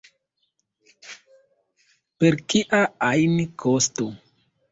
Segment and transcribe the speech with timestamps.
[2.23, 4.09] Per kia ajn kosto.